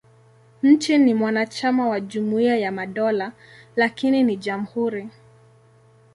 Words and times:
Nchi 0.63 0.97
ni 0.97 1.13
mwanachama 1.13 1.87
wa 1.89 1.99
Jumuiya 2.01 2.57
ya 2.57 2.71
Madola, 2.71 3.31
lakini 3.75 4.23
ni 4.23 4.37
jamhuri. 4.37 5.09